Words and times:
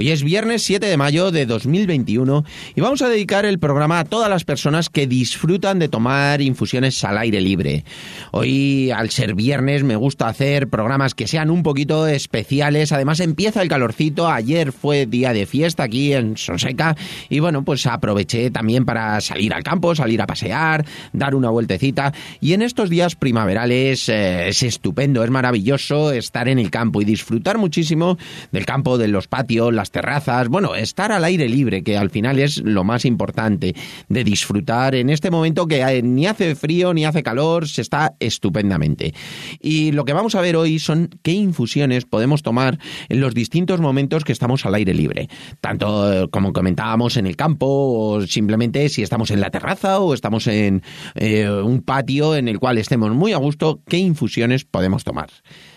Hoy 0.00 0.12
es 0.12 0.22
viernes 0.22 0.62
7 0.62 0.86
de 0.86 0.96
mayo 0.96 1.32
de 1.32 1.44
2021 1.44 2.44
y 2.76 2.80
vamos 2.80 3.02
a 3.02 3.08
dedicar 3.08 3.44
el 3.44 3.58
programa 3.58 3.98
a 3.98 4.04
todas 4.04 4.30
las 4.30 4.44
personas 4.44 4.90
que 4.90 5.08
disfrutan 5.08 5.80
de 5.80 5.88
tomar 5.88 6.40
infusiones 6.40 7.02
al 7.02 7.18
aire 7.18 7.40
libre. 7.40 7.84
Hoy, 8.30 8.92
al 8.92 9.10
ser 9.10 9.34
viernes, 9.34 9.82
me 9.82 9.96
gusta 9.96 10.28
hacer 10.28 10.68
programas 10.68 11.16
que 11.16 11.26
sean 11.26 11.50
un 11.50 11.64
poquito 11.64 12.06
especiales. 12.06 12.92
Además, 12.92 13.18
empieza 13.18 13.60
el 13.60 13.68
calorcito. 13.68 14.28
Ayer 14.28 14.70
fue 14.70 15.06
día 15.06 15.32
de 15.32 15.46
fiesta 15.46 15.82
aquí 15.82 16.12
en 16.12 16.36
Sonseca 16.36 16.94
y 17.28 17.40
bueno, 17.40 17.64
pues 17.64 17.84
aproveché 17.86 18.52
también 18.52 18.84
para 18.84 19.20
salir 19.20 19.52
al 19.52 19.64
campo, 19.64 19.96
salir 19.96 20.22
a 20.22 20.28
pasear, 20.28 20.86
dar 21.12 21.34
una 21.34 21.50
vueltecita. 21.50 22.14
Y 22.40 22.52
en 22.52 22.62
estos 22.62 22.88
días 22.88 23.16
primaverales 23.16 24.08
eh, 24.08 24.50
es 24.50 24.62
estupendo, 24.62 25.24
es 25.24 25.30
maravilloso 25.30 26.12
estar 26.12 26.46
en 26.46 26.60
el 26.60 26.70
campo 26.70 27.02
y 27.02 27.04
disfrutar 27.04 27.58
muchísimo 27.58 28.16
del 28.52 28.64
campo, 28.64 28.96
de 28.96 29.08
los 29.08 29.26
patios, 29.26 29.74
las 29.74 29.87
terrazas, 29.90 30.48
bueno, 30.48 30.74
estar 30.74 31.12
al 31.12 31.24
aire 31.24 31.48
libre, 31.48 31.82
que 31.82 31.96
al 31.96 32.10
final 32.10 32.38
es 32.38 32.58
lo 32.58 32.84
más 32.84 33.04
importante, 33.04 33.74
de 34.08 34.24
disfrutar 34.24 34.94
en 34.94 35.10
este 35.10 35.30
momento 35.30 35.66
que 35.66 35.80
eh, 35.80 36.02
ni 36.02 36.26
hace 36.26 36.54
frío 36.54 36.94
ni 36.94 37.04
hace 37.04 37.22
calor, 37.22 37.68
se 37.68 37.82
está 37.82 38.14
estupendamente. 38.20 39.14
Y 39.60 39.92
lo 39.92 40.04
que 40.04 40.12
vamos 40.12 40.34
a 40.34 40.40
ver 40.40 40.56
hoy 40.56 40.78
son 40.78 41.10
qué 41.22 41.32
infusiones 41.32 42.04
podemos 42.04 42.42
tomar 42.42 42.78
en 43.08 43.20
los 43.20 43.34
distintos 43.34 43.80
momentos 43.80 44.24
que 44.24 44.32
estamos 44.32 44.66
al 44.66 44.74
aire 44.74 44.94
libre, 44.94 45.28
tanto 45.60 46.12
eh, 46.12 46.28
como 46.30 46.52
comentábamos 46.52 47.16
en 47.16 47.26
el 47.26 47.36
campo 47.36 47.66
o 47.66 48.26
simplemente 48.26 48.88
si 48.88 49.02
estamos 49.02 49.30
en 49.30 49.40
la 49.40 49.50
terraza 49.50 50.00
o 50.00 50.14
estamos 50.14 50.46
en 50.46 50.82
eh, 51.14 51.48
un 51.48 51.82
patio 51.82 52.36
en 52.36 52.48
el 52.48 52.58
cual 52.58 52.78
estemos 52.78 53.10
muy 53.12 53.32
a 53.32 53.38
gusto, 53.38 53.82
qué 53.86 53.98
infusiones 53.98 54.64
podemos 54.64 55.04
tomar. 55.04 55.30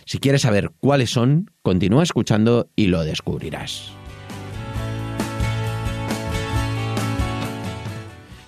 Si 0.05 0.19
quieres 0.19 0.41
saber 0.41 0.72
cuáles 0.80 1.09
son, 1.09 1.52
continúa 1.61 2.03
escuchando 2.03 2.69
y 2.75 2.88
lo 2.88 3.03
descubrirás. 3.03 4.00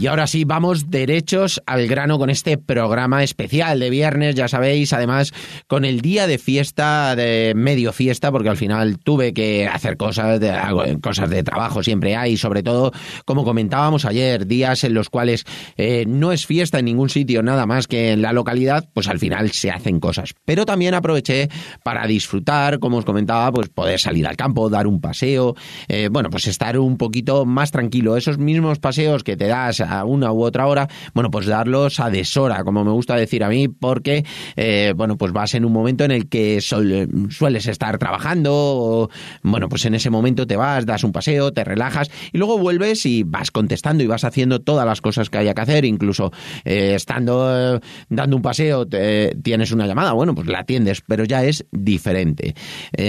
Y 0.00 0.06
ahora 0.06 0.28
sí, 0.28 0.44
vamos 0.44 0.90
derechos 0.90 1.60
al 1.66 1.88
grano 1.88 2.20
con 2.20 2.30
este 2.30 2.56
programa 2.56 3.24
especial 3.24 3.80
de 3.80 3.90
viernes, 3.90 4.36
ya 4.36 4.46
sabéis, 4.46 4.92
además 4.92 5.32
con 5.66 5.84
el 5.84 6.02
día 6.02 6.28
de 6.28 6.38
fiesta, 6.38 7.16
de 7.16 7.52
medio 7.56 7.92
fiesta, 7.92 8.30
porque 8.30 8.48
al 8.48 8.56
final 8.56 9.00
tuve 9.00 9.34
que 9.34 9.66
hacer 9.66 9.96
cosas 9.96 10.38
de, 10.38 10.56
cosas 11.02 11.28
de 11.28 11.42
trabajo, 11.42 11.82
siempre 11.82 12.14
hay, 12.14 12.36
sobre 12.36 12.62
todo, 12.62 12.92
como 13.24 13.42
comentábamos 13.42 14.04
ayer, 14.04 14.46
días 14.46 14.84
en 14.84 14.94
los 14.94 15.10
cuales 15.10 15.44
eh, 15.76 16.04
no 16.06 16.30
es 16.30 16.46
fiesta 16.46 16.78
en 16.78 16.84
ningún 16.84 17.10
sitio, 17.10 17.42
nada 17.42 17.66
más 17.66 17.88
que 17.88 18.12
en 18.12 18.22
la 18.22 18.32
localidad, 18.32 18.88
pues 18.94 19.08
al 19.08 19.18
final 19.18 19.50
se 19.50 19.72
hacen 19.72 19.98
cosas. 19.98 20.32
Pero 20.44 20.64
también 20.64 20.94
aproveché 20.94 21.48
para 21.82 22.06
disfrutar, 22.06 22.78
como 22.78 22.98
os 22.98 23.04
comentaba, 23.04 23.50
pues 23.50 23.68
poder 23.68 23.98
salir 23.98 24.28
al 24.28 24.36
campo, 24.36 24.70
dar 24.70 24.86
un 24.86 25.00
paseo, 25.00 25.56
eh, 25.88 26.08
bueno, 26.08 26.30
pues 26.30 26.46
estar 26.46 26.78
un 26.78 26.96
poquito 26.98 27.44
más 27.46 27.72
tranquilo. 27.72 28.16
Esos 28.16 28.38
mismos 28.38 28.78
paseos 28.78 29.24
que 29.24 29.36
te 29.36 29.48
das 29.48 29.87
a 29.88 30.04
una 30.04 30.32
u 30.32 30.42
otra 30.42 30.66
hora, 30.66 30.88
bueno, 31.14 31.30
pues 31.30 31.46
darlos 31.46 31.98
a 32.00 32.10
deshora, 32.10 32.62
como 32.64 32.84
me 32.84 32.92
gusta 32.92 33.16
decir 33.16 33.42
a 33.42 33.48
mí, 33.48 33.68
porque, 33.68 34.24
eh, 34.56 34.92
bueno, 34.96 35.16
pues 35.16 35.32
vas 35.32 35.54
en 35.54 35.64
un 35.64 35.72
momento 35.72 36.04
en 36.04 36.10
el 36.10 36.28
que 36.28 36.60
sueles 36.60 37.66
estar 37.66 37.98
trabajando, 37.98 38.52
o, 38.54 39.10
bueno, 39.42 39.68
pues 39.68 39.84
en 39.86 39.94
ese 39.94 40.10
momento 40.10 40.46
te 40.46 40.56
vas, 40.56 40.84
das 40.86 41.04
un 41.04 41.12
paseo, 41.12 41.52
te 41.52 41.64
relajas 41.64 42.10
y 42.32 42.38
luego 42.38 42.58
vuelves 42.58 43.06
y 43.06 43.22
vas 43.22 43.50
contestando 43.50 44.04
y 44.04 44.06
vas 44.06 44.24
haciendo 44.24 44.60
todas 44.60 44.86
las 44.86 45.00
cosas 45.00 45.30
que 45.30 45.38
haya 45.38 45.54
que 45.54 45.60
hacer, 45.62 45.84
incluso 45.84 46.32
eh, 46.64 46.94
estando 46.94 47.76
eh, 47.76 47.80
dando 48.08 48.36
un 48.36 48.42
paseo, 48.42 48.86
tienes 48.86 49.72
una 49.72 49.86
llamada, 49.86 50.12
bueno, 50.12 50.34
pues 50.34 50.46
la 50.48 50.60
atiendes, 50.60 51.02
pero 51.06 51.24
ya 51.24 51.44
es 51.44 51.64
diferente. 51.72 52.54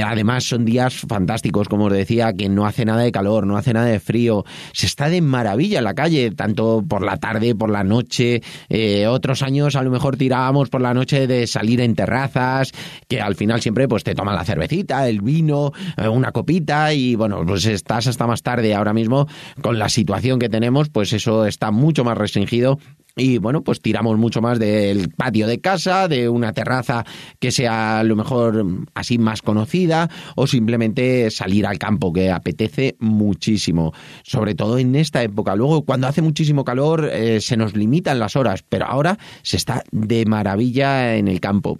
además, 0.03 0.45
son 0.45 0.65
días 0.65 0.93
fantásticos, 1.07 1.67
como 1.67 1.85
os 1.85 1.93
decía, 1.93 2.33
que 2.33 2.49
no 2.49 2.65
hace 2.65 2.85
nada 2.85 3.01
de 3.01 3.11
calor, 3.11 3.45
no 3.45 3.57
hace 3.57 3.73
nada 3.73 3.87
de 3.87 3.99
frío, 3.99 4.45
se 4.73 4.85
está 4.85 5.09
de 5.09 5.21
maravilla 5.21 5.79
en 5.79 5.83
la 5.83 5.93
calle, 5.93 6.31
tanto 6.31 6.68
por 6.87 7.03
la 7.03 7.17
tarde, 7.17 7.55
por 7.55 7.69
la 7.69 7.83
noche. 7.83 8.41
Eh, 8.69 9.07
otros 9.07 9.41
años 9.41 9.75
a 9.75 9.83
lo 9.83 9.91
mejor 9.91 10.17
tirábamos 10.17 10.69
por 10.69 10.81
la 10.81 10.93
noche 10.93 11.27
de 11.27 11.47
salir 11.47 11.81
en 11.81 11.95
terrazas, 11.95 12.71
que 13.07 13.21
al 13.21 13.35
final 13.35 13.61
siempre 13.61 13.87
pues 13.87 14.03
te 14.03 14.15
toman 14.15 14.35
la 14.35 14.45
cervecita, 14.45 15.07
el 15.07 15.21
vino, 15.21 15.71
eh, 15.97 16.07
una 16.07 16.31
copita 16.31 16.93
y 16.93 17.15
bueno, 17.15 17.43
pues 17.45 17.65
estás 17.65 18.07
hasta 18.07 18.27
más 18.27 18.43
tarde. 18.43 18.73
Ahora 18.73 18.93
mismo 18.93 19.27
con 19.61 19.79
la 19.79 19.89
situación 19.89 20.39
que 20.39 20.49
tenemos, 20.49 20.89
pues 20.89 21.13
eso 21.13 21.45
está 21.45 21.71
mucho 21.71 22.03
más 22.03 22.17
restringido 22.17 22.79
y 23.15 23.37
bueno, 23.37 23.63
pues 23.63 23.81
tiramos 23.81 24.17
mucho 24.17 24.41
más 24.41 24.59
del 24.59 25.09
patio 25.09 25.47
de 25.47 25.59
casa, 25.59 26.07
de 26.07 26.29
una 26.29 26.53
terraza 26.53 27.05
que 27.39 27.51
sea 27.51 27.99
a 27.99 28.03
lo 28.03 28.15
mejor 28.15 28.65
así 28.93 29.17
más 29.17 29.41
conocida 29.41 30.09
o 30.35 30.47
simplemente 30.47 31.29
salir 31.31 31.65
al 31.65 31.79
campo 31.79 32.13
que 32.13 32.31
apetece 32.31 32.95
muchísimo, 32.99 33.93
sobre 34.23 34.55
todo 34.55 34.77
en 34.79 34.95
esta 34.95 35.21
época. 35.23 35.55
Luego 35.55 35.83
cuando 35.83 36.07
hace 36.07 36.21
muchísimo 36.21 36.63
calor 36.63 37.09
eh, 37.11 37.41
se 37.41 37.57
nos 37.57 37.75
limitan 37.75 38.19
las 38.19 38.35
horas, 38.35 38.63
pero 38.67 38.85
ahora 38.85 39.17
se 39.43 39.57
está 39.57 39.83
de 39.91 40.25
maravilla 40.25 41.15
en 41.15 41.27
el 41.27 41.39
campo. 41.39 41.77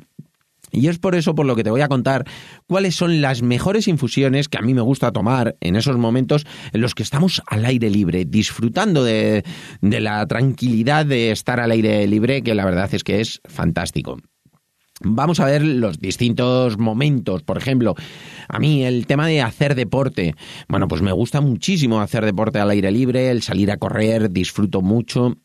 Y 0.72 0.88
es 0.88 1.00
por 1.00 1.16
eso 1.16 1.36
por 1.36 1.46
lo 1.46 1.56
que 1.56 1.64
te 1.64 1.70
voy 1.70 1.82
a 1.82 1.88
contar 1.88 2.26
cuáles 2.68 2.96
son 2.96 3.22
las 3.22 3.42
mejores 3.42 3.88
infusiones 3.88 4.48
que 4.48 4.58
a 4.58 4.62
mí 4.62 4.74
me 4.74 4.82
gusta 4.82 5.12
tomar 5.12 5.56
en 5.62 5.76
esos 5.76 5.98
momentos 5.98 6.46
en 6.74 6.82
los 6.82 6.96
que 6.96 7.04
estamos 7.04 7.42
al 7.48 7.66
aire 7.66 7.90
libre, 7.90 8.26
disfrutando 8.26 9.04
de, 9.04 9.44
la 9.82 10.26
tranquilidad 10.28 11.06
de 11.06 11.32
estar 11.32 11.60
al 11.60 11.72
aire 11.72 12.06
libre, 12.08 12.42
que 12.42 12.56
la 12.56 12.66
verdad 12.66 12.94
es 12.94 13.04
que 13.04 13.22
es 13.22 13.42
fantástico. 13.46 14.18
Vamos 15.02 15.40
a 15.40 15.46
ver 15.46 15.64
los 15.64 16.00
distintos 16.00 16.78
momentos. 16.78 17.44
Por 17.44 17.58
ejemplo, 17.58 17.96
a 18.50 18.60
mí 18.60 18.84
el 18.84 19.08
tema 19.08 19.28
de 19.28 19.42
hacer 19.42 19.76
deporte. 19.76 20.36
Bueno, 20.68 20.90
pues 20.90 21.02
me 21.02 21.14
gusta 21.14 21.40
muchísimo 21.40 22.02
hacer 22.02 22.26
deporte 22.26 22.60
al 22.60 22.70
aire 22.70 22.92
libre, 22.92 23.30
el 23.30 23.42
salir 23.42 23.72
a 23.72 23.78
correr, 23.78 24.30
disfruto 24.30 24.82
mucho 24.82 25.38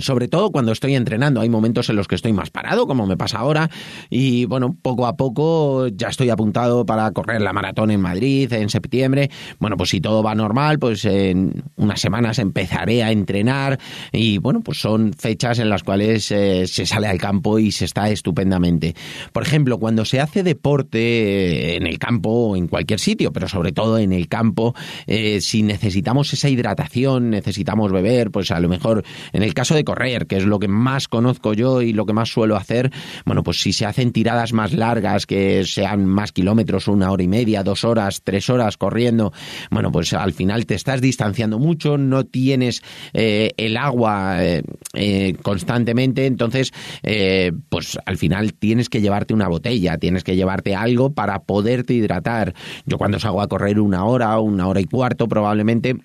sobre 0.00 0.28
todo 0.28 0.50
cuando 0.50 0.72
estoy 0.72 0.94
entrenando. 0.94 1.40
Hay 1.40 1.48
momentos 1.48 1.88
en 1.88 1.96
los 1.96 2.06
que 2.08 2.14
estoy 2.14 2.32
más 2.32 2.50
parado, 2.50 2.86
como 2.86 3.06
me 3.06 3.16
pasa 3.16 3.38
ahora, 3.38 3.70
y 4.10 4.44
bueno, 4.44 4.76
poco 4.80 5.06
a 5.06 5.16
poco 5.16 5.88
ya 5.88 6.08
estoy 6.08 6.30
apuntado 6.30 6.84
para 6.84 7.10
correr 7.12 7.40
la 7.40 7.52
maratón 7.52 7.90
en 7.90 8.00
Madrid 8.00 8.52
en 8.52 8.68
septiembre. 8.68 9.30
Bueno, 9.58 9.76
pues 9.76 9.90
si 9.90 10.00
todo 10.00 10.22
va 10.22 10.34
normal, 10.34 10.78
pues 10.78 11.04
en 11.04 11.64
unas 11.76 12.00
semanas 12.00 12.38
empezaré 12.38 13.02
a 13.02 13.12
entrenar 13.12 13.78
y 14.12 14.38
bueno, 14.38 14.60
pues 14.60 14.78
son 14.78 15.12
fechas 15.12 15.58
en 15.58 15.68
las 15.68 15.82
cuales 15.82 16.30
eh, 16.30 16.66
se 16.66 16.86
sale 16.86 17.06
al 17.06 17.18
campo 17.18 17.58
y 17.58 17.72
se 17.72 17.84
está 17.84 18.10
estupendamente. 18.10 18.94
Por 19.32 19.42
ejemplo, 19.42 19.78
cuando 19.78 20.04
se 20.04 20.20
hace 20.20 20.42
deporte 20.42 21.76
en 21.76 21.86
el 21.86 21.98
campo 21.98 22.30
o 22.30 22.56
en 22.56 22.68
cualquier 22.68 23.00
sitio, 23.00 23.32
pero 23.32 23.48
sobre 23.48 23.72
todo 23.72 23.98
en 23.98 24.12
el 24.12 24.28
campo, 24.28 24.74
eh, 25.06 25.40
si 25.40 25.62
necesitamos 25.62 26.32
esa 26.32 26.48
hidratación, 26.48 27.30
necesitamos 27.30 27.92
beber, 27.92 28.30
pues 28.30 28.50
a 28.50 28.60
lo 28.60 28.68
mejor 28.68 29.04
en 29.32 29.42
el 29.42 29.54
caso 29.54 29.77
de 29.78 29.84
correr, 29.84 30.26
que 30.26 30.36
es 30.36 30.44
lo 30.44 30.58
que 30.58 30.68
más 30.68 31.08
conozco 31.08 31.54
yo 31.54 31.80
y 31.82 31.92
lo 31.92 32.04
que 32.04 32.12
más 32.12 32.28
suelo 32.28 32.56
hacer, 32.56 32.90
bueno, 33.24 33.42
pues 33.42 33.60
si 33.60 33.72
se 33.72 33.86
hacen 33.86 34.12
tiradas 34.12 34.52
más 34.52 34.72
largas, 34.72 35.26
que 35.26 35.64
sean 35.64 36.04
más 36.04 36.32
kilómetros, 36.32 36.88
una 36.88 37.10
hora 37.10 37.22
y 37.22 37.28
media, 37.28 37.62
dos 37.62 37.84
horas, 37.84 38.22
tres 38.22 38.50
horas 38.50 38.76
corriendo, 38.76 39.32
bueno, 39.70 39.90
pues 39.92 40.12
al 40.12 40.32
final 40.32 40.66
te 40.66 40.74
estás 40.74 41.00
distanciando 41.00 41.58
mucho, 41.58 41.96
no 41.96 42.24
tienes 42.24 42.82
eh, 43.12 43.52
el 43.56 43.76
agua 43.76 44.44
eh, 44.44 44.62
eh, 44.94 45.34
constantemente, 45.42 46.26
entonces, 46.26 46.72
pues 47.68 47.98
al 48.04 48.18
final 48.18 48.54
tienes 48.54 48.88
que 48.88 49.00
llevarte 49.00 49.34
una 49.34 49.48
botella, 49.48 49.98
tienes 49.98 50.24
que 50.24 50.36
llevarte 50.36 50.74
algo 50.74 51.12
para 51.12 51.40
poderte 51.40 51.94
hidratar. 51.94 52.54
Yo 52.84 52.98
cuando 52.98 53.18
salgo 53.18 53.40
a 53.40 53.48
correr 53.48 53.80
una 53.80 54.04
hora, 54.04 54.38
una 54.38 54.66
hora 54.66 54.80
y 54.80 54.84
cuarto 54.84 55.28
probablemente, 55.28 55.96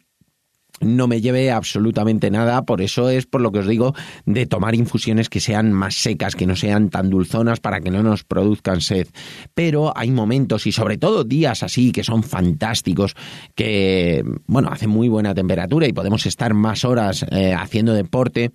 no 0.83 1.07
me 1.07 1.21
lleve 1.21 1.51
absolutamente 1.51 2.29
nada, 2.31 2.63
por 2.63 2.81
eso 2.81 3.09
es 3.09 3.25
por 3.25 3.41
lo 3.41 3.51
que 3.51 3.59
os 3.59 3.67
digo 3.67 3.93
de 4.25 4.45
tomar 4.45 4.75
infusiones 4.75 5.29
que 5.29 5.39
sean 5.39 5.73
más 5.73 5.95
secas, 5.95 6.35
que 6.35 6.45
no 6.45 6.55
sean 6.55 6.89
tan 6.89 7.09
dulzonas 7.09 7.59
para 7.59 7.79
que 7.79 7.91
no 7.91 8.03
nos 8.03 8.23
produzcan 8.23 8.81
sed. 8.81 9.07
Pero 9.53 9.95
hay 9.95 10.11
momentos 10.11 10.67
y 10.67 10.71
sobre 10.71 10.97
todo 10.97 11.23
días 11.23 11.63
así 11.63 11.91
que 11.91 12.03
son 12.03 12.23
fantásticos, 12.23 13.15
que 13.55 14.23
bueno, 14.45 14.69
hace 14.71 14.87
muy 14.87 15.09
buena 15.09 15.33
temperatura 15.33 15.87
y 15.87 15.93
podemos 15.93 16.25
estar 16.25 16.53
más 16.53 16.85
horas 16.85 17.25
eh, 17.31 17.53
haciendo 17.53 17.93
deporte 17.93 18.51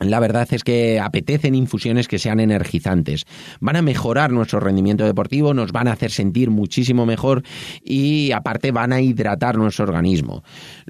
la 0.00 0.18
verdad 0.18 0.48
es 0.50 0.64
que 0.64 0.98
apetecen 0.98 1.54
infusiones 1.54 2.08
que 2.08 2.18
sean 2.18 2.40
energizantes. 2.40 3.26
Van 3.60 3.76
a 3.76 3.82
mejorar 3.82 4.32
nuestro 4.32 4.58
rendimiento 4.58 5.04
deportivo, 5.04 5.54
nos 5.54 5.70
van 5.70 5.86
a 5.86 5.92
hacer 5.92 6.10
sentir 6.10 6.50
muchísimo 6.50 7.06
mejor 7.06 7.44
y 7.80 8.32
aparte 8.32 8.72
van 8.72 8.92
a 8.92 9.00
hidratar 9.00 9.56
nuestro 9.56 9.84
organismo. 9.84 10.42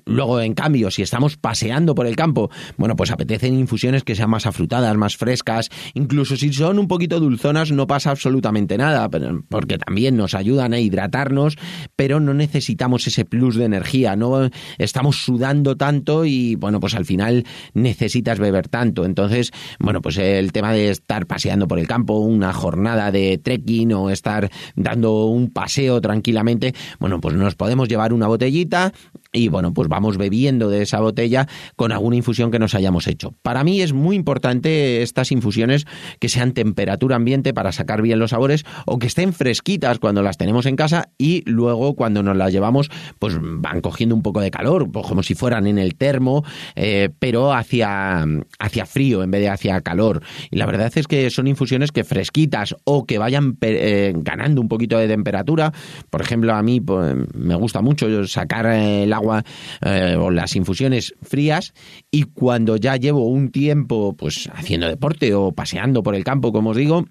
Luego, 0.06 0.40
en 0.40 0.54
cambio, 0.54 0.90
si 0.90 1.02
estamos 1.02 1.36
paseando 1.36 1.94
por 1.94 2.06
el 2.06 2.16
campo, 2.16 2.50
bueno, 2.78 2.96
pues 2.96 3.10
apetecen 3.10 3.52
infusiones 3.52 4.04
que 4.04 4.14
sean 4.14 4.30
más 4.30 4.46
afrutadas, 4.46 4.96
más 4.96 5.18
frescas, 5.18 5.68
incluso 5.92 6.36
si 6.36 6.50
son 6.50 6.78
un 6.78 6.88
poquito 6.88 7.20
dulzonas 7.20 7.72
no 7.72 7.86
pasa 7.86 8.10
absolutamente 8.10 8.78
nada, 8.78 9.10
porque 9.50 9.76
también 9.76 10.16
nos 10.16 10.32
ayudan 10.32 10.72
a 10.72 10.80
hidratarnos, 10.80 11.58
pero 11.94 12.20
no 12.20 12.32
necesitamos 12.32 13.06
ese 13.06 13.26
plus 13.26 13.56
de 13.56 13.66
energía, 13.66 14.16
no 14.16 14.48
estamos 14.78 15.22
sudando 15.22 15.76
tanto 15.76 16.24
y 16.24 16.54
bueno, 16.54 16.80
pues 16.80 16.94
al 16.94 17.04
final 17.04 17.44
necesitas 17.74 18.38
beber 18.38 18.68
tanto 18.68 18.93
entonces, 19.02 19.50
bueno, 19.80 20.00
pues 20.00 20.16
el 20.18 20.52
tema 20.52 20.72
de 20.72 20.90
estar 20.90 21.26
paseando 21.26 21.66
por 21.66 21.78
el 21.78 21.88
campo, 21.88 22.18
una 22.18 22.52
jornada 22.52 23.10
de 23.10 23.38
trekking 23.38 23.92
o 23.92 24.10
estar 24.10 24.50
dando 24.76 25.24
un 25.24 25.50
paseo 25.50 26.00
tranquilamente, 26.00 26.74
bueno, 27.00 27.20
pues 27.20 27.34
nos 27.34 27.54
podemos 27.56 27.88
llevar 27.88 28.12
una 28.12 28.28
botellita 28.28 28.92
y 29.34 29.48
bueno, 29.48 29.74
pues 29.74 29.88
vamos 29.88 30.16
bebiendo 30.16 30.70
de 30.70 30.82
esa 30.82 31.00
botella 31.00 31.46
con 31.76 31.92
alguna 31.92 32.16
infusión 32.16 32.50
que 32.50 32.58
nos 32.58 32.74
hayamos 32.74 33.06
hecho. 33.08 33.34
Para 33.42 33.64
mí 33.64 33.82
es 33.82 33.92
muy 33.92 34.16
importante 34.16 35.02
estas 35.02 35.32
infusiones 35.32 35.86
que 36.20 36.28
sean 36.28 36.52
temperatura 36.52 37.16
ambiente 37.16 37.52
para 37.52 37.72
sacar 37.72 38.00
bien 38.00 38.18
los 38.18 38.30
sabores 38.30 38.64
o 38.86 38.98
que 38.98 39.08
estén 39.08 39.32
fresquitas 39.32 39.98
cuando 39.98 40.22
las 40.22 40.38
tenemos 40.38 40.66
en 40.66 40.76
casa 40.76 41.08
y 41.18 41.42
luego 41.50 41.94
cuando 41.94 42.22
nos 42.22 42.36
las 42.36 42.52
llevamos 42.52 42.90
pues 43.18 43.36
van 43.40 43.80
cogiendo 43.80 44.14
un 44.14 44.22
poco 44.22 44.40
de 44.40 44.50
calor, 44.50 44.90
pues 44.90 45.06
como 45.06 45.22
si 45.22 45.34
fueran 45.34 45.66
en 45.66 45.78
el 45.78 45.96
termo, 45.96 46.44
eh, 46.76 47.10
pero 47.18 47.52
hacia, 47.52 48.24
hacia 48.58 48.86
frío 48.86 49.22
en 49.24 49.30
vez 49.32 49.40
de 49.40 49.48
hacia 49.48 49.80
calor. 49.80 50.22
Y 50.50 50.56
la 50.56 50.66
verdad 50.66 50.92
es 50.94 51.08
que 51.08 51.28
son 51.30 51.48
infusiones 51.48 51.90
que 51.90 52.04
fresquitas 52.04 52.76
o 52.84 53.04
que 53.04 53.18
vayan 53.18 53.56
eh, 53.62 54.12
ganando 54.16 54.60
un 54.60 54.68
poquito 54.68 54.96
de 54.96 55.08
temperatura. 55.08 55.72
Por 56.08 56.22
ejemplo, 56.22 56.54
a 56.54 56.62
mí 56.62 56.80
pues, 56.80 57.16
me 57.34 57.56
gusta 57.56 57.80
mucho 57.80 58.26
sacar 58.28 58.66
el 58.66 59.12
eh, 59.84 60.16
o 60.18 60.30
las 60.30 60.56
infusiones 60.56 61.14
frías 61.22 61.74
y 62.10 62.24
cuando 62.24 62.76
ya 62.76 62.96
llevo 62.96 63.26
un 63.26 63.50
tiempo 63.50 64.14
pues 64.16 64.48
haciendo 64.52 64.88
deporte 64.88 65.34
o 65.34 65.52
paseando 65.52 66.02
por 66.02 66.14
el 66.14 66.24
campo, 66.24 66.52
como 66.52 66.70
os 66.70 66.76
digo, 66.76 67.04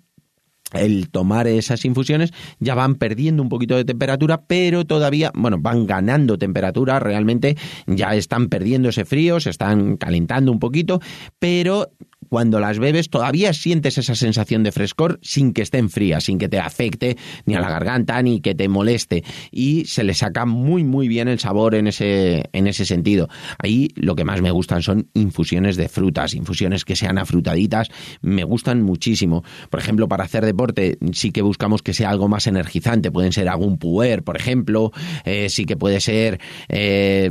el 0.73 1.09
tomar 1.09 1.47
esas 1.47 1.85
infusiones 1.85 2.31
ya 2.59 2.75
van 2.75 2.95
perdiendo 2.95 3.43
un 3.43 3.49
poquito 3.49 3.75
de 3.75 3.85
temperatura, 3.85 4.43
pero 4.45 4.85
todavía, 4.85 5.31
bueno, 5.35 5.57
van 5.59 5.85
ganando 5.85 6.37
temperatura, 6.37 6.99
realmente 6.99 7.55
ya 7.85 8.15
están 8.15 8.49
perdiendo 8.49 8.89
ese 8.89 9.05
frío, 9.05 9.39
se 9.39 9.51
están 9.51 9.97
calentando 9.97 10.51
un 10.51 10.59
poquito, 10.59 10.99
pero 11.39 11.91
cuando 12.33 12.59
las 12.59 12.79
bebes 12.79 13.11
todavía 13.11 13.53
sientes 13.53 13.99
esa 13.99 14.15
sensación 14.15 14.63
de 14.63 14.71
frescor 14.71 15.19
sin 15.21 15.53
que 15.53 15.61
estén 15.61 15.91
frías, 15.91 16.23
sin 16.23 16.39
que 16.39 16.49
te 16.49 16.57
afecte 16.57 17.15
ni 17.45 17.53
a 17.53 17.59
la 17.59 17.69
garganta 17.69 18.19
ni 18.23 18.41
que 18.41 18.55
te 18.55 18.67
moleste 18.67 19.23
y 19.51 19.85
se 19.85 20.03
le 20.03 20.15
saca 20.15 20.47
muy 20.47 20.83
muy 20.83 21.07
bien 21.07 21.27
el 21.27 21.37
sabor 21.37 21.75
en 21.75 21.85
ese, 21.85 22.49
en 22.51 22.65
ese 22.65 22.85
sentido. 22.85 23.29
Ahí 23.59 23.89
lo 23.93 24.15
que 24.15 24.25
más 24.25 24.41
me 24.41 24.49
gustan 24.49 24.81
son 24.81 25.11
infusiones 25.13 25.75
de 25.75 25.87
frutas, 25.89 26.33
infusiones 26.33 26.85
que 26.85 26.95
sean 26.95 27.19
afrutaditas, 27.19 27.89
me 28.23 28.43
gustan 28.43 28.81
muchísimo. 28.81 29.43
Por 29.69 29.79
ejemplo, 29.79 30.07
para 30.07 30.23
hacer 30.23 30.43
deporte 30.43 30.97
sí 31.11 31.31
que 31.31 31.43
buscamos 31.43 31.83
que 31.83 31.93
sea 31.93 32.09
algo 32.09 32.29
más 32.29 32.47
energizante, 32.47 33.11
pueden 33.11 33.31
ser 33.31 33.47
algún 33.47 33.77
puer, 33.77 34.23
por 34.23 34.37
ejemplo, 34.37 34.91
eh, 35.23 35.49
sí 35.49 35.65
que 35.65 35.77
puede 35.77 35.99
ser 35.99 36.39
eh, 36.67 37.29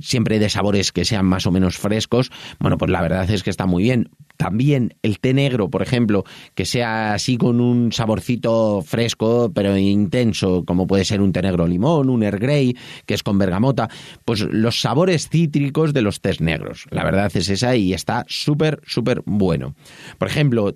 siempre 0.00 0.38
de 0.38 0.48
sabores 0.48 0.90
que 0.90 1.04
sean 1.04 1.26
más 1.26 1.46
o 1.46 1.50
menos 1.50 1.76
frescos. 1.76 2.30
Bueno, 2.58 2.78
pues 2.78 2.90
la 2.90 3.02
verdad 3.02 3.30
es 3.30 3.42
que 3.42 3.50
está 3.50 3.66
muy 3.66 3.82
bien 3.82 4.08
también 4.38 4.94
el 5.02 5.18
té 5.18 5.34
negro, 5.34 5.68
por 5.68 5.82
ejemplo, 5.82 6.24
que 6.54 6.64
sea 6.64 7.12
así 7.12 7.36
con 7.36 7.60
un 7.60 7.92
saborcito 7.92 8.80
fresco 8.82 9.52
pero 9.54 9.76
intenso, 9.76 10.64
como 10.64 10.86
puede 10.86 11.04
ser 11.04 11.20
un 11.20 11.32
té 11.32 11.42
negro 11.42 11.66
limón, 11.66 12.08
un 12.08 12.22
Earl 12.22 12.38
Grey, 12.38 12.76
que 13.04 13.14
es 13.14 13.22
con 13.22 13.36
bergamota, 13.36 13.90
pues 14.24 14.40
los 14.40 14.80
sabores 14.80 15.28
cítricos 15.28 15.92
de 15.92 16.02
los 16.02 16.20
tés 16.20 16.40
negros. 16.40 16.86
La 16.90 17.04
verdad 17.04 17.30
es 17.34 17.50
esa 17.50 17.76
y 17.76 17.92
está 17.92 18.24
súper, 18.28 18.80
súper 18.86 19.22
bueno. 19.26 19.74
Por 20.18 20.28
ejemplo, 20.28 20.72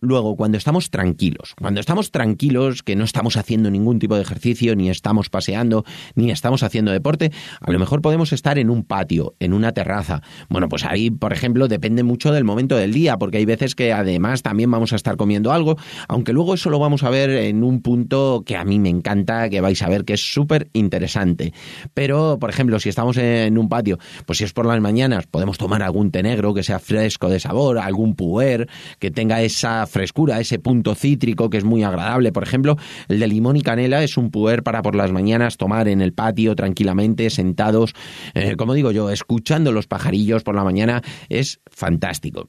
Luego, 0.00 0.36
cuando 0.36 0.58
estamos 0.58 0.90
tranquilos, 0.90 1.54
cuando 1.58 1.80
estamos 1.80 2.10
tranquilos, 2.10 2.82
que 2.82 2.96
no 2.96 3.04
estamos 3.04 3.36
haciendo 3.36 3.70
ningún 3.70 3.98
tipo 3.98 4.16
de 4.16 4.22
ejercicio, 4.22 4.76
ni 4.76 4.90
estamos 4.90 5.30
paseando, 5.30 5.84
ni 6.14 6.30
estamos 6.30 6.62
haciendo 6.62 6.92
deporte, 6.92 7.32
a 7.60 7.70
lo 7.70 7.78
mejor 7.78 8.02
podemos 8.02 8.32
estar 8.32 8.58
en 8.58 8.70
un 8.70 8.84
patio, 8.84 9.34
en 9.40 9.52
una 9.52 9.72
terraza. 9.72 10.22
Bueno, 10.48 10.68
pues 10.68 10.84
ahí, 10.84 11.10
por 11.10 11.32
ejemplo, 11.32 11.68
depende 11.68 12.02
mucho 12.02 12.32
del 12.32 12.44
momento 12.44 12.76
del 12.76 12.92
día, 12.92 13.16
porque 13.16 13.38
hay 13.38 13.44
veces 13.44 13.74
que 13.74 13.92
además 13.92 14.42
también 14.42 14.70
vamos 14.70 14.92
a 14.92 14.96
estar 14.96 15.16
comiendo 15.16 15.52
algo, 15.52 15.76
aunque 16.08 16.32
luego 16.32 16.54
eso 16.54 16.70
lo 16.70 16.78
vamos 16.78 17.02
a 17.02 17.10
ver 17.10 17.30
en 17.30 17.64
un 17.64 17.82
punto 17.82 18.42
que 18.44 18.56
a 18.56 18.64
mí 18.64 18.78
me 18.78 18.88
encanta, 18.88 19.48
que 19.48 19.60
vais 19.60 19.80
a 19.82 19.88
ver 19.88 20.04
que 20.04 20.14
es 20.14 20.32
súper 20.32 20.68
interesante. 20.72 21.52
Pero, 21.94 22.38
por 22.38 22.50
ejemplo, 22.50 22.78
si 22.80 22.88
estamos 22.88 23.16
en 23.16 23.58
un 23.58 23.68
patio, 23.68 23.98
pues 24.26 24.38
si 24.38 24.44
es 24.44 24.52
por 24.52 24.66
las 24.66 24.80
mañanas, 24.80 25.26
podemos 25.26 25.58
tomar 25.58 25.82
algún 25.82 26.10
té 26.10 26.22
negro 26.22 26.54
que 26.54 26.62
sea 26.62 26.78
fresco 26.78 27.28
de 27.28 27.40
sabor, 27.40 27.78
algún 27.78 28.14
puer, 28.14 28.68
que 28.98 29.10
tenga 29.10 29.42
esa 29.42 29.85
frescura, 29.86 30.40
ese 30.40 30.58
punto 30.58 30.94
cítrico 30.94 31.50
que 31.50 31.58
es 31.58 31.64
muy 31.64 31.82
agradable. 31.82 32.32
Por 32.32 32.42
ejemplo, 32.42 32.76
el 33.08 33.20
de 33.20 33.26
limón 33.26 33.56
y 33.56 33.62
canela 33.62 34.02
es 34.02 34.16
un 34.16 34.30
puer 34.30 34.62
para 34.62 34.82
por 34.82 34.94
las 34.94 35.12
mañanas 35.12 35.56
tomar 35.56 35.88
en 35.88 36.00
el 36.00 36.12
patio 36.12 36.54
tranquilamente, 36.56 37.30
sentados, 37.30 37.94
eh, 38.34 38.56
como 38.56 38.74
digo 38.74 38.90
yo, 38.90 39.10
escuchando 39.10 39.72
los 39.72 39.86
pajarillos 39.86 40.42
por 40.42 40.54
la 40.54 40.64
mañana, 40.64 41.02
es 41.28 41.60
fantástico. 41.66 42.48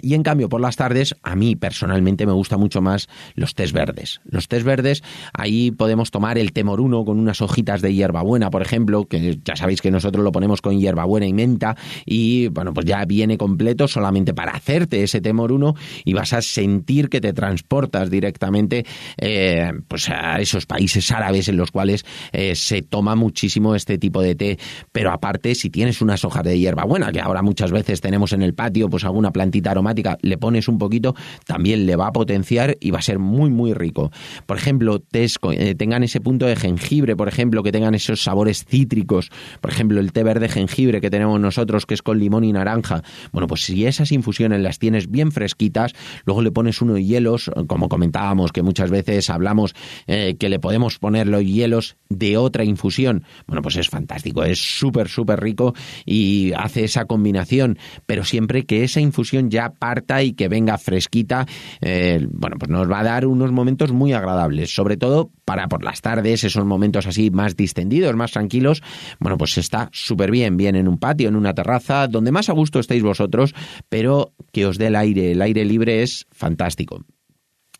Y 0.00 0.14
en 0.14 0.22
cambio, 0.22 0.48
por 0.48 0.60
las 0.60 0.76
tardes, 0.76 1.14
a 1.22 1.36
mí 1.36 1.54
personalmente 1.56 2.26
me 2.26 2.32
gusta 2.32 2.56
mucho 2.56 2.80
más 2.80 3.08
los 3.34 3.54
tés 3.54 3.72
verdes. 3.72 4.20
Los 4.24 4.48
tés 4.48 4.64
verdes, 4.64 5.02
ahí 5.34 5.70
podemos 5.70 6.10
tomar 6.10 6.38
el 6.38 6.52
temoruno 6.52 7.04
con 7.04 7.18
unas 7.18 7.42
hojitas 7.42 7.82
de 7.82 7.92
hierbabuena, 7.92 8.50
por 8.50 8.62
ejemplo, 8.62 9.04
que 9.04 9.38
ya 9.44 9.56
sabéis 9.56 9.82
que 9.82 9.90
nosotros 9.90 10.24
lo 10.24 10.32
ponemos 10.32 10.62
con 10.62 10.78
hierbabuena 10.78 11.26
y 11.26 11.32
menta, 11.32 11.76
y 12.06 12.48
bueno, 12.48 12.72
pues 12.72 12.86
ya 12.86 13.04
viene 13.04 13.36
completo 13.36 13.86
solamente 13.86 14.32
para 14.32 14.52
hacerte 14.52 15.02
ese 15.02 15.20
temoruno 15.20 15.74
y 16.04 16.14
vas 16.14 16.32
a 16.32 16.40
sentir 16.40 17.08
que 17.08 17.20
te 17.20 17.32
transportas 17.32 18.10
directamente 18.10 18.86
eh, 19.18 19.72
pues 19.88 20.08
a 20.08 20.40
esos 20.40 20.66
países 20.66 21.10
árabes 21.12 21.48
en 21.48 21.56
los 21.56 21.70
cuales 21.70 22.04
eh, 22.32 22.54
se 22.54 22.82
toma 22.82 23.14
muchísimo 23.14 23.74
este 23.74 23.98
tipo 23.98 24.22
de 24.22 24.34
té. 24.34 24.58
Pero 24.90 25.12
aparte, 25.12 25.54
si 25.54 25.70
tienes 25.70 26.00
unas 26.00 26.24
hojas 26.24 26.44
de 26.44 26.58
hierbabuena, 26.58 27.12
que 27.12 27.20
ahora 27.20 27.42
muchas 27.42 27.70
veces 27.70 28.00
tenemos 28.00 28.32
en 28.32 28.42
el 28.42 28.54
patio, 28.54 28.88
pues 28.88 29.04
alguna 29.04 29.32
plantita 29.32 29.74
le 30.22 30.38
pones 30.38 30.68
un 30.68 30.78
poquito, 30.78 31.14
también 31.46 31.86
le 31.86 31.96
va 31.96 32.08
a 32.08 32.12
potenciar 32.12 32.76
y 32.80 32.90
va 32.90 32.98
a 32.98 33.02
ser 33.02 33.18
muy, 33.18 33.50
muy 33.50 33.74
rico. 33.74 34.10
Por 34.46 34.56
ejemplo, 34.56 35.02
eh, 35.12 35.74
tengan 35.74 36.02
ese 36.02 36.20
punto 36.20 36.46
de 36.46 36.56
jengibre, 36.56 37.16
por 37.16 37.28
ejemplo, 37.28 37.62
que 37.62 37.72
tengan 37.72 37.94
esos 37.94 38.22
sabores 38.22 38.64
cítricos, 38.64 39.30
por 39.60 39.70
ejemplo, 39.70 40.00
el 40.00 40.12
té 40.12 40.22
verde 40.22 40.48
jengibre 40.48 41.00
que 41.00 41.10
tenemos 41.10 41.40
nosotros, 41.40 41.86
que 41.86 41.94
es 41.94 42.02
con 42.02 42.18
limón 42.18 42.44
y 42.44 42.52
naranja. 42.52 43.02
Bueno, 43.32 43.46
pues 43.46 43.64
si 43.64 43.86
esas 43.86 44.12
infusiones 44.12 44.60
las 44.60 44.78
tienes 44.78 45.10
bien 45.10 45.32
fresquitas, 45.32 45.92
luego 46.24 46.42
le 46.42 46.50
pones 46.50 46.80
unos 46.82 47.00
hielos, 47.00 47.50
como 47.66 47.88
comentábamos, 47.88 48.52
que 48.52 48.62
muchas 48.62 48.90
veces 48.90 49.30
hablamos 49.30 49.74
eh, 50.06 50.36
que 50.38 50.48
le 50.48 50.58
podemos 50.58 50.98
poner 50.98 51.26
los 51.26 51.44
hielos 51.44 51.96
de 52.08 52.36
otra 52.36 52.64
infusión. 52.64 53.24
Bueno, 53.46 53.62
pues 53.62 53.76
es 53.76 53.88
fantástico, 53.88 54.44
es 54.44 54.58
súper, 54.58 55.08
súper 55.08 55.40
rico 55.40 55.74
y 56.04 56.52
hace 56.56 56.84
esa 56.84 57.04
combinación, 57.06 57.78
pero 58.06 58.24
siempre 58.24 58.64
que 58.64 58.84
esa 58.84 59.00
infusión 59.00 59.50
ya 59.50 59.71
parta 59.72 60.22
y 60.22 60.32
que 60.32 60.48
venga 60.48 60.78
fresquita, 60.78 61.46
eh, 61.80 62.26
bueno, 62.30 62.56
pues 62.58 62.70
nos 62.70 62.90
va 62.90 63.00
a 63.00 63.04
dar 63.04 63.26
unos 63.26 63.52
momentos 63.52 63.92
muy 63.92 64.12
agradables, 64.12 64.74
sobre 64.74 64.96
todo 64.96 65.30
para 65.44 65.68
por 65.68 65.84
las 65.84 66.00
tardes, 66.00 66.44
esos 66.44 66.64
momentos 66.64 67.06
así 67.06 67.30
más 67.30 67.56
distendidos, 67.56 68.14
más 68.14 68.32
tranquilos, 68.32 68.82
bueno, 69.18 69.36
pues 69.36 69.58
está 69.58 69.88
súper 69.92 70.30
bien, 70.30 70.56
bien 70.56 70.76
en 70.76 70.88
un 70.88 70.98
patio, 70.98 71.28
en 71.28 71.36
una 71.36 71.54
terraza, 71.54 72.06
donde 72.08 72.32
más 72.32 72.48
a 72.48 72.52
gusto 72.52 72.78
estéis 72.78 73.02
vosotros, 73.02 73.54
pero 73.88 74.32
que 74.52 74.66
os 74.66 74.78
dé 74.78 74.86
el 74.88 74.96
aire, 74.96 75.32
el 75.32 75.42
aire 75.42 75.64
libre 75.64 76.02
es 76.02 76.26
fantástico. 76.30 77.04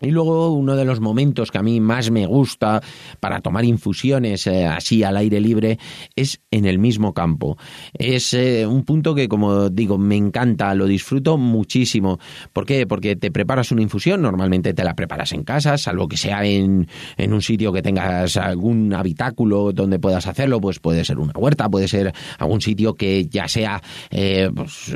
Y 0.02 0.10
luego 0.10 0.50
uno 0.50 0.76
de 0.76 0.84
los 0.84 1.00
momentos 1.00 1.50
que 1.50 1.58
a 1.58 1.62
mí 1.62 1.80
más 1.80 2.10
me 2.10 2.26
gusta 2.26 2.82
para 3.20 3.40
tomar 3.40 3.64
infusiones 3.64 4.46
eh, 4.46 4.66
así 4.66 5.04
al 5.04 5.16
aire 5.16 5.40
libre 5.40 5.78
es 6.16 6.40
en 6.50 6.66
el 6.66 6.78
mismo 6.78 7.14
campo. 7.14 7.56
Es 7.94 8.34
eh, 8.34 8.66
un 8.66 8.84
punto 8.84 9.14
que, 9.14 9.28
como 9.28 9.70
digo, 9.70 9.98
me 9.98 10.16
encanta, 10.16 10.74
lo 10.74 10.86
disfruto 10.86 11.38
muchísimo. 11.38 12.18
¿Por 12.52 12.66
qué? 12.66 12.86
Porque 12.86 13.14
te 13.16 13.30
preparas 13.30 13.70
una 13.70 13.82
infusión, 13.82 14.22
normalmente 14.22 14.74
te 14.74 14.84
la 14.84 14.94
preparas 14.94 15.32
en 15.32 15.44
casa, 15.44 15.78
salvo 15.78 16.08
que 16.08 16.16
sea 16.16 16.44
en, 16.44 16.88
en 17.16 17.32
un 17.32 17.40
sitio 17.40 17.72
que 17.72 17.82
tengas 17.82 18.36
algún 18.36 18.92
habitáculo 18.92 19.72
donde 19.72 19.98
puedas 20.00 20.26
hacerlo, 20.26 20.60
pues 20.60 20.80
puede 20.80 21.04
ser 21.04 21.18
una 21.18 21.32
huerta, 21.36 21.68
puede 21.68 21.86
ser 21.86 22.12
algún 22.38 22.60
sitio 22.60 22.94
que 22.94 23.26
ya 23.26 23.46
sea, 23.46 23.80
eh, 24.10 24.50
pues, 24.54 24.92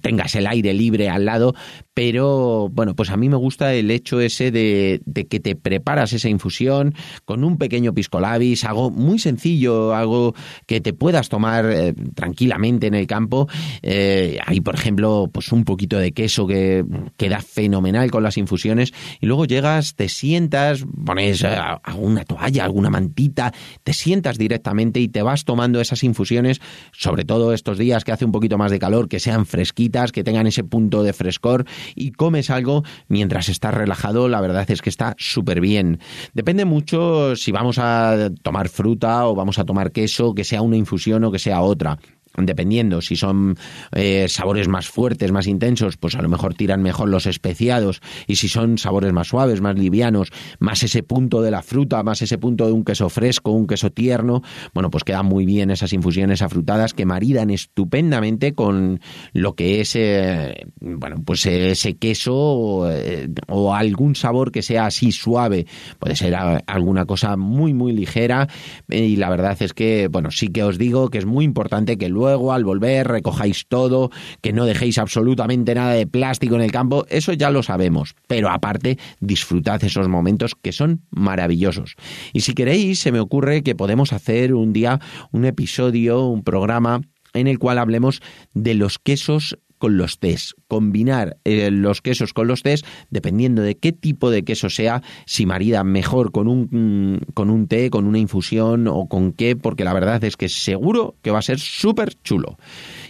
tengas 0.00 0.34
el 0.36 0.46
aire 0.46 0.72
libre 0.74 1.08
al 1.08 1.24
lado, 1.24 1.54
pero 1.98 2.68
bueno, 2.68 2.94
pues 2.94 3.10
a 3.10 3.16
mí 3.16 3.28
me 3.28 3.34
gusta 3.34 3.74
el 3.74 3.90
hecho 3.90 4.20
ese 4.20 4.52
de, 4.52 5.00
que 5.28 5.40
te 5.40 5.56
preparas 5.56 6.12
esa 6.12 6.28
infusión 6.28 6.94
con 7.24 7.42
un 7.42 7.58
pequeño 7.58 7.92
pisco 7.92 8.20
labis, 8.20 8.62
algo 8.62 8.92
muy 8.92 9.18
sencillo, 9.18 9.92
algo 9.92 10.32
que 10.66 10.80
te 10.80 10.92
puedas 10.92 11.28
tomar 11.28 11.68
eh, 11.68 11.94
tranquilamente 12.14 12.86
en 12.86 12.94
el 12.94 13.08
campo. 13.08 13.48
Eh, 13.82 14.38
hay, 14.46 14.60
por 14.60 14.76
ejemplo, 14.76 15.28
pues 15.32 15.50
un 15.50 15.64
poquito 15.64 15.98
de 15.98 16.12
queso 16.12 16.46
que 16.46 16.84
queda 17.16 17.40
fenomenal 17.40 18.12
con 18.12 18.22
las 18.22 18.36
infusiones 18.36 18.92
y 19.20 19.26
luego 19.26 19.46
llegas, 19.46 19.96
te 19.96 20.08
sientas, 20.08 20.84
pones 21.04 21.42
alguna 21.42 22.22
toalla, 22.22 22.62
alguna 22.62 22.90
mantita, 22.90 23.52
te 23.82 23.92
sientas 23.92 24.38
directamente 24.38 25.00
y 25.00 25.08
te 25.08 25.22
vas 25.22 25.44
tomando 25.44 25.80
esas 25.80 26.04
infusiones, 26.04 26.60
sobre 26.92 27.24
todo 27.24 27.52
estos 27.52 27.76
días 27.76 28.04
que 28.04 28.12
hace 28.12 28.24
un 28.24 28.30
poquito 28.30 28.56
más 28.56 28.70
de 28.70 28.78
calor, 28.78 29.08
que 29.08 29.18
sean 29.18 29.46
fresquitas, 29.46 30.12
que 30.12 30.22
tengan 30.22 30.46
ese 30.46 30.62
punto 30.62 31.02
de 31.02 31.12
frescor 31.12 31.64
y 31.94 32.12
comes 32.12 32.50
algo 32.50 32.84
mientras 33.08 33.48
estás 33.48 33.74
relajado, 33.74 34.28
la 34.28 34.40
verdad 34.40 34.70
es 34.70 34.82
que 34.82 34.90
está 34.90 35.14
súper 35.18 35.60
bien. 35.60 36.00
Depende 36.34 36.64
mucho 36.64 37.36
si 37.36 37.52
vamos 37.52 37.78
a 37.78 38.30
tomar 38.42 38.68
fruta 38.68 39.26
o 39.26 39.34
vamos 39.34 39.58
a 39.58 39.64
tomar 39.64 39.92
queso, 39.92 40.34
que 40.34 40.44
sea 40.44 40.62
una 40.62 40.76
infusión 40.76 41.24
o 41.24 41.32
que 41.32 41.38
sea 41.38 41.60
otra 41.60 41.98
dependiendo 42.46 43.00
si 43.00 43.16
son 43.16 43.56
eh, 43.92 44.26
sabores 44.28 44.68
más 44.68 44.88
fuertes, 44.88 45.32
más 45.32 45.46
intensos, 45.46 45.96
pues 45.96 46.14
a 46.14 46.22
lo 46.22 46.28
mejor 46.28 46.54
tiran 46.54 46.82
mejor 46.82 47.08
los 47.08 47.26
especiados. 47.26 48.00
Y 48.26 48.36
si 48.36 48.48
son 48.48 48.78
sabores 48.78 49.12
más 49.12 49.28
suaves, 49.28 49.60
más 49.60 49.76
livianos, 49.76 50.30
más 50.58 50.82
ese 50.82 51.02
punto 51.02 51.42
de 51.42 51.50
la 51.50 51.62
fruta, 51.62 52.02
más 52.02 52.22
ese 52.22 52.38
punto 52.38 52.66
de 52.66 52.72
un 52.72 52.84
queso 52.84 53.08
fresco, 53.08 53.52
un 53.52 53.66
queso 53.66 53.90
tierno, 53.90 54.42
bueno, 54.74 54.90
pues 54.90 55.04
quedan 55.04 55.26
muy 55.26 55.46
bien 55.46 55.70
esas 55.70 55.92
infusiones 55.92 56.42
afrutadas 56.42 56.94
que 56.94 57.06
maridan 57.06 57.50
estupendamente 57.50 58.54
con 58.54 59.00
lo 59.32 59.54
que 59.54 59.80
es, 59.80 59.96
eh, 59.96 60.66
bueno, 60.80 61.16
pues 61.24 61.46
ese 61.46 61.96
queso 61.96 62.90
eh, 62.90 63.28
o, 63.48 63.74
algún 63.74 64.14
sabor 64.14 64.52
que 64.52 64.62
sea 64.62 64.86
así 64.86 65.12
suave, 65.12 65.66
puede 65.98 66.16
ser 66.16 66.34
alguna 66.34 67.06
cosa 67.06 67.36
muy, 67.36 67.74
muy 67.74 67.92
ligera. 67.92 68.48
Y 68.88 69.16
la 69.16 69.30
verdad 69.30 69.56
es 69.60 69.72
que, 69.74 70.08
bueno, 70.08 70.30
sí 70.30 70.48
que 70.48 70.62
os 70.62 70.78
digo 70.78 71.10
que 71.10 71.18
es 71.18 71.26
muy 71.26 71.44
importante 71.44 71.98
que 71.98 72.08
luego 72.08 72.27
luego 72.28 72.52
al 72.52 72.62
volver 72.62 73.08
recojáis 73.08 73.66
todo, 73.68 74.10
que 74.42 74.52
no 74.52 74.66
dejéis 74.66 74.98
absolutamente 74.98 75.74
nada 75.74 75.94
de 75.94 76.06
plástico 76.06 76.56
en 76.56 76.60
el 76.60 76.70
campo, 76.70 77.06
eso 77.08 77.32
ya 77.32 77.50
lo 77.50 77.62
sabemos, 77.62 78.14
pero 78.26 78.50
aparte 78.50 78.98
disfrutad 79.20 79.82
esos 79.82 80.08
momentos 80.08 80.52
que 80.60 80.72
son 80.72 81.00
maravillosos. 81.10 81.94
Y 82.34 82.40
si 82.40 82.52
queréis, 82.52 83.00
se 83.00 83.12
me 83.12 83.20
ocurre 83.20 83.62
que 83.62 83.74
podemos 83.74 84.12
hacer 84.12 84.52
un 84.52 84.74
día 84.74 85.00
un 85.32 85.46
episodio, 85.46 86.26
un 86.26 86.44
programa 86.44 87.00
en 87.32 87.46
el 87.46 87.58
cual 87.58 87.78
hablemos 87.78 88.20
de 88.52 88.74
los 88.74 88.98
quesos 88.98 89.58
con 89.78 89.96
los 89.96 90.18
tés. 90.18 90.54
Combinar 90.66 91.38
eh, 91.44 91.70
los 91.70 92.02
quesos 92.02 92.32
con 92.32 92.48
los 92.48 92.62
tés, 92.62 92.84
dependiendo 93.10 93.62
de 93.62 93.76
qué 93.76 93.92
tipo 93.92 94.30
de 94.30 94.44
queso 94.44 94.70
sea, 94.70 95.02
si 95.26 95.46
marida 95.46 95.84
mejor 95.84 96.32
con 96.32 96.48
un, 96.48 96.68
mm, 96.70 97.32
con 97.34 97.50
un 97.50 97.68
té, 97.68 97.90
con 97.90 98.06
una 98.06 98.18
infusión 98.18 98.86
o 98.88 99.06
con 99.06 99.32
qué, 99.32 99.56
porque 99.56 99.84
la 99.84 99.94
verdad 99.94 100.22
es 100.24 100.36
que 100.36 100.48
seguro 100.48 101.16
que 101.22 101.30
va 101.30 101.38
a 101.38 101.42
ser 101.42 101.58
súper 101.58 102.20
chulo. 102.22 102.58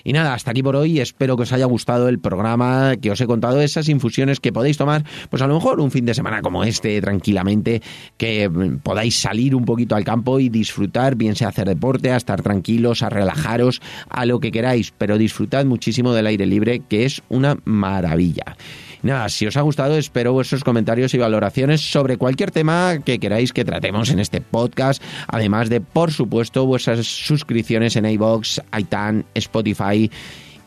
Y 0.09 0.15
nada, 0.15 0.33
hasta 0.33 0.53
aquí 0.53 0.63
por 0.63 0.75
hoy. 0.75 1.01
Espero 1.01 1.37
que 1.37 1.43
os 1.43 1.53
haya 1.53 1.67
gustado 1.67 2.09
el 2.09 2.19
programa, 2.19 2.97
que 2.97 3.11
os 3.11 3.21
he 3.21 3.27
contado 3.27 3.61
esas 3.61 3.91
infusiones 3.91 4.41
que 4.41 4.55
podéis 4.55 4.79
tomar, 4.79 5.05
pues 5.29 5.43
a 5.43 5.47
lo 5.47 5.53
mejor 5.53 5.81
un 5.81 5.91
fin 5.91 6.07
de 6.07 6.15
semana 6.15 6.41
como 6.41 6.65
este, 6.65 6.99
tranquilamente, 7.03 7.83
que 8.17 8.49
mm, 8.49 8.79
podáis 8.79 9.21
salir 9.21 9.55
un 9.55 9.67
poquito 9.67 9.97
al 9.97 10.05
campo 10.05 10.41
y 10.41 10.49
disfrutar, 10.49 11.15
bien 11.15 11.37
sea 11.37 11.49
hacer 11.49 11.69
deporte, 11.69 12.11
a 12.11 12.17
estar 12.17 12.41
tranquilos, 12.41 13.03
a 13.03 13.11
relajaros, 13.11 13.83
a 14.09 14.25
lo 14.25 14.41
que 14.41 14.51
queráis, 14.51 14.95
pero 14.97 15.19
disfrutad 15.19 15.67
muchísimo 15.67 16.15
del 16.15 16.29
aire 16.29 16.47
libre, 16.47 16.81
que 16.89 17.05
es 17.05 17.21
una 17.29 17.59
maravilla. 17.67 18.57
Nada, 19.03 19.29
si 19.29 19.47
os 19.47 19.57
ha 19.57 19.61
gustado, 19.61 19.97
espero 19.97 20.33
vuestros 20.33 20.65
comentarios 20.65 21.15
y 21.15 21.19
valoraciones 21.19 21.83
sobre 21.83 22.17
cualquier 22.17 22.51
tema 22.51 22.99
que 23.05 23.21
queráis 23.21 23.53
que 23.53 23.65
tratemos 23.65 24.11
en 24.11 24.19
este 24.19 24.41
podcast, 24.41 25.03
además 25.29 25.69
de, 25.69 25.81
por 25.81 26.11
supuesto, 26.11 26.67
vuestras 26.67 27.07
suscripciones 27.07 27.95
en 27.95 28.07
iBox, 28.07 28.61
iTunes, 28.77 29.25
Spotify 29.35 29.98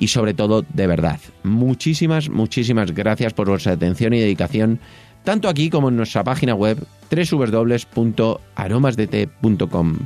y 0.02 0.08
sobre 0.08 0.34
todo, 0.34 0.66
de 0.74 0.88
verdad, 0.88 1.20
muchísimas, 1.44 2.30
muchísimas 2.30 2.92
gracias 2.92 3.34
por 3.34 3.48
vuestra 3.48 3.74
atención 3.74 4.14
y 4.14 4.20
dedicación, 4.20 4.80
tanto 5.24 5.48
aquí 5.48 5.70
como 5.70 5.90
en 5.90 5.98
nuestra 5.98 6.24
página 6.24 6.56
web 6.56 6.84
www.aromasdt.com. 7.12 9.98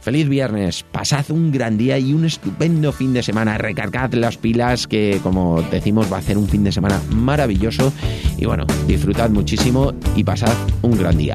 Feliz 0.00 0.28
viernes, 0.28 0.84
pasad 0.84 1.28
un 1.30 1.50
gran 1.50 1.76
día 1.76 1.98
y 1.98 2.12
un 2.12 2.24
estupendo 2.24 2.92
fin 2.92 3.12
de 3.12 3.22
semana. 3.22 3.58
Recargad 3.58 4.14
las 4.14 4.36
pilas 4.36 4.86
que, 4.86 5.18
como 5.22 5.62
decimos, 5.62 6.10
va 6.10 6.18
a 6.18 6.22
ser 6.22 6.38
un 6.38 6.48
fin 6.48 6.62
de 6.62 6.70
semana 6.70 7.02
maravilloso. 7.10 7.92
Y 8.36 8.46
bueno, 8.46 8.64
disfrutad 8.86 9.30
muchísimo 9.30 9.92
y 10.14 10.22
pasad 10.22 10.54
un 10.82 10.96
gran 10.96 11.18
día. 11.18 11.34